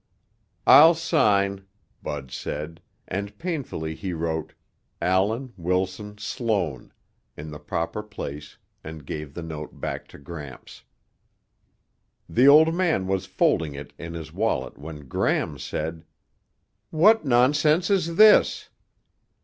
"I'll 0.65 0.95
sign," 0.95 1.65
Bud 2.01 2.31
said, 2.31 2.81
and 3.07 3.37
painfully 3.37 3.93
he 3.93 4.13
wrote 4.13 4.55
Allan 4.99 5.53
Wilson 5.57 6.17
Sloan 6.17 6.91
in 7.37 7.51
the 7.51 7.59
proper 7.59 8.01
place 8.01 8.57
and 8.83 9.05
gave 9.05 9.35
the 9.35 9.43
note 9.43 9.79
back 9.79 10.07
to 10.07 10.17
Gramps. 10.17 10.83
The 12.27 12.47
old 12.47 12.73
man 12.73 13.05
was 13.05 13.27
folding 13.27 13.75
it 13.75 13.93
in 13.99 14.15
his 14.15 14.33
wallet 14.33 14.75
when 14.75 15.07
Gram 15.07 15.59
said, 15.59 16.03
"What 16.89 17.23
nonsense 17.23 17.91
is 17.91 18.15
this?" 18.15 18.69